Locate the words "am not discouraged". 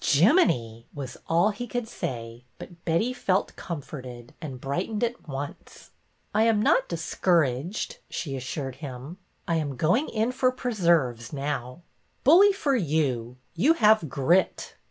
6.45-7.99